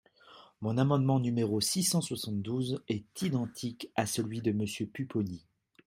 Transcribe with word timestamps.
Mon 0.61 0.79
amendement 0.79 1.19
numéro 1.19 1.61
six 1.61 1.83
cent 1.83 2.01
soixante-douze 2.01 2.81
est 2.87 3.05
identique 3.21 3.91
à 3.95 4.07
celui 4.07 4.41
de 4.41 4.51
Monsieur 4.51 4.87
Pupponi. 4.87 5.45